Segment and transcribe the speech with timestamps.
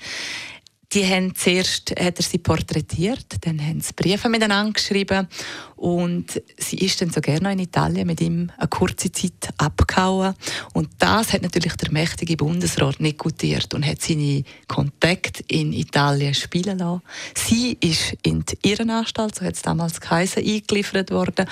[0.97, 5.29] die haben zuerst hat er sie porträtiert, dann haben sie Briefe miteinander geschrieben
[5.77, 10.35] und sie ist dann so gerne in Italien mit ihm eine kurze Zeit abgehauen
[10.73, 16.33] und das hat natürlich der mächtige Bundesrat nicht gutiert und hat seine Kontakte in Italien
[16.33, 17.03] spielen lassen.
[17.35, 21.47] Sie ist in die Irrenanstalt, so hat es damals geheißen, eingeliefert worden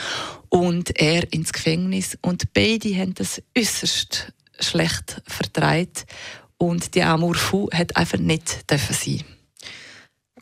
[0.49, 6.07] und er ins Gefängnis und beide haben das äußerst schlecht vertreibt
[6.69, 9.25] und die Amour fou hat einfach nicht dürfen sein.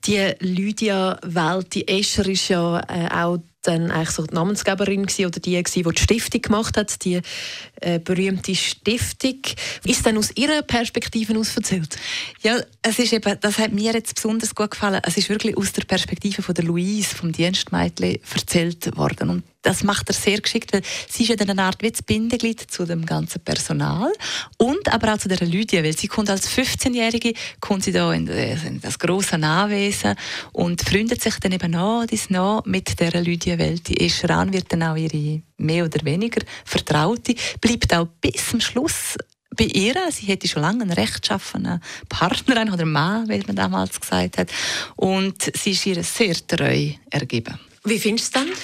[0.05, 5.27] Die Lydia Welt, die Escher ist ja äh, auch dann eigentlich so die Namensgeberin gewesen,
[5.27, 7.21] oder die, gewesen, die die Stiftung gemacht hat, die
[7.81, 9.39] äh, berühmte Stiftung.
[9.85, 11.97] Ist dann aus ihrer Perspektive aus erzählt?
[12.43, 15.01] Ja, es ist eben, das hat mir jetzt besonders gut gefallen.
[15.05, 19.31] Es ist wirklich aus der Perspektive von der Louise, vom Dienstmädchen, erzählt worden.
[19.31, 22.61] Und das macht er sehr geschickt, weil sie ist ja eine Art wie das Bindeglied
[22.61, 24.13] zu dem ganzen Personal
[24.59, 28.27] und aber auch zu der Lydia, weil sie kommt als 15-Jährige, kommt sie da in
[28.83, 30.17] das große Anwesen
[30.53, 33.89] und freundet sich dann eben noch, dies noch mit der Lydia Welt.
[33.89, 39.17] Die Escheran wird dann auch ihre mehr oder weniger Vertraute, bleibt auch bis zum Schluss
[39.55, 44.39] bei ihr, sie hätte schon lange einen rechtschaffenen Partner oder Mann, wie man damals gesagt
[44.39, 44.51] hat.
[44.97, 47.59] Und sie ist ihr sehr treu ergeben.
[47.85, 48.55] Wie findest du es dann?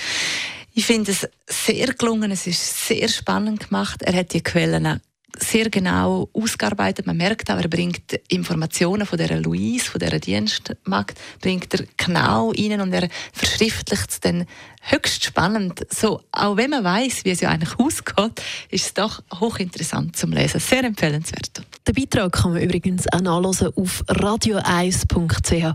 [0.78, 4.00] Ich finde es sehr gelungen, es ist sehr spannend gemacht.
[4.02, 5.00] Er hat die Quellen
[5.36, 7.04] sehr genau ausgearbeitet.
[7.04, 12.52] Man merkt auch, er bringt Informationen von der Louise, von der Dienstmagd, bringt er genau
[12.52, 14.46] rein und er verschriftlicht es dann
[14.82, 15.84] höchst spannend.
[15.92, 18.40] So, auch wenn man weiß, wie es ja eigentlich ausgeht,
[18.70, 20.60] ist es doch hochinteressant zum Lesen.
[20.60, 21.60] Sehr empfehlenswert.
[21.88, 25.74] Den Beitrag kann man übrigens auch nachlesen auf radio1.ch.